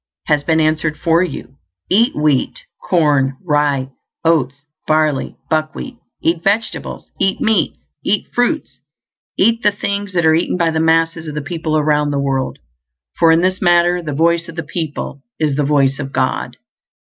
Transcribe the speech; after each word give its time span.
has 0.25 0.43
been 0.43 0.59
answered 0.59 0.97
for 0.97 1.21
you. 1.21 1.57
Eat 1.87 2.15
wheat, 2.15 2.65
corn, 2.89 3.37
rye, 3.45 3.91
oats, 4.25 4.65
barley, 4.87 5.35
buckwheat; 5.47 5.97
eat 6.23 6.43
vegetables; 6.43 7.11
eat 7.19 7.39
meats, 7.39 7.77
eat 8.03 8.25
fruits, 8.33 8.79
eat 9.37 9.61
the 9.61 9.71
things 9.71 10.13
that 10.13 10.25
are 10.25 10.33
eaten 10.33 10.57
by 10.57 10.71
the 10.71 10.79
masses 10.79 11.27
of 11.27 11.35
the 11.35 11.39
people 11.43 11.77
around 11.77 12.09
the 12.09 12.17
world, 12.19 12.57
for 13.19 13.31
in 13.31 13.41
this 13.41 13.61
matter 13.61 14.01
the 14.01 14.11
voice 14.11 14.49
of 14.49 14.55
the 14.55 14.63
people 14.63 15.21
is 15.39 15.55
the 15.55 15.63
voice 15.63 15.99
of 15.99 16.11
God. 16.11 16.57